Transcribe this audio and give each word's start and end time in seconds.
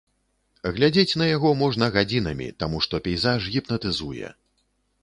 Глядзець 0.77 1.17
на 1.21 1.27
яго 1.35 1.51
можна 1.61 1.91
гадзінамі, 1.99 2.49
таму 2.65 2.77
што 2.87 3.05
пейзаж 3.11 3.51
гіпнатызуе. 3.59 4.35